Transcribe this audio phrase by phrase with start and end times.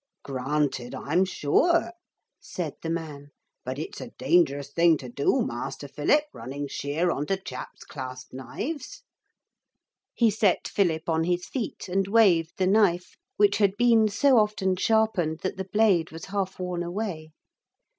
[0.23, 1.91] 'Granted, I'm sure,'
[2.39, 3.29] said the man;
[3.63, 8.33] 'but it's a dangerous thing to do, Master Philip, running sheer on to chaps' clasp
[8.33, 9.03] knives.'
[10.15, 14.75] He set Philip on his feet, and waved the knife, which had been so often
[14.75, 17.29] sharpened that the blade was half worn away.